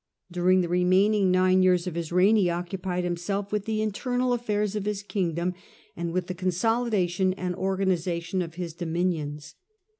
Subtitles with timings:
[0.31, 4.75] During the remaining nine years of his reign he occupied himself with the internal affairs
[4.75, 5.53] of his kingdom,
[5.95, 9.53] and with the consolidation and organization of his dominions.